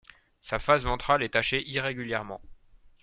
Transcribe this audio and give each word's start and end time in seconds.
Sa 0.41 0.57
face 0.57 0.83
ventrale 0.83 1.21
est 1.21 1.29
tachée 1.33 1.61
irrégulièrement. 1.69 2.41